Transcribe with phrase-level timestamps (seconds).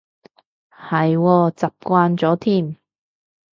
[0.71, 2.75] 係喎，習慣咗添